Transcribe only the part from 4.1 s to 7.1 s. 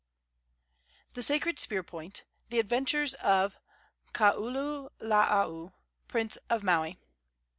KAULULAAU, PRINCE OF MAUI.